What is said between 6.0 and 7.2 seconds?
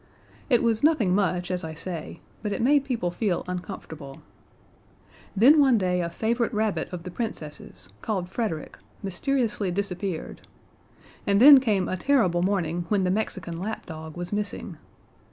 a favorite rabbit of the